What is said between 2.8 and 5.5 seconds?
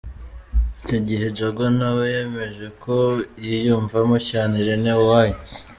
ko yiyumvamo cyane Irene Uwoya.